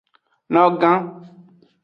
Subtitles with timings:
[0.53, 0.99] Nogan.